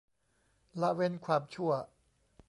[0.81, 1.71] ละเว้นความชั่ว